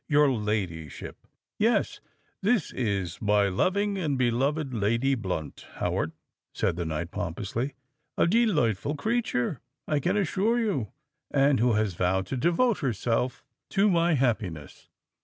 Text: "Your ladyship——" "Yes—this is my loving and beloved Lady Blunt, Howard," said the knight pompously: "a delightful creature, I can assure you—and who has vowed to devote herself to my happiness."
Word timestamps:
"Your 0.09 0.31
ladyship——" 0.31 1.27
"Yes—this 1.59 2.73
is 2.73 3.21
my 3.21 3.47
loving 3.49 3.99
and 3.99 4.17
beloved 4.17 4.73
Lady 4.73 5.13
Blunt, 5.13 5.67
Howard," 5.75 6.13
said 6.55 6.75
the 6.75 6.85
knight 6.85 7.11
pompously: 7.11 7.75
"a 8.17 8.25
delightful 8.25 8.95
creature, 8.95 9.61
I 9.87 9.99
can 9.99 10.17
assure 10.17 10.57
you—and 10.57 11.59
who 11.59 11.73
has 11.73 11.93
vowed 11.93 12.25
to 12.25 12.35
devote 12.35 12.79
herself 12.79 13.45
to 13.69 13.91
my 13.91 14.15
happiness." 14.15 14.89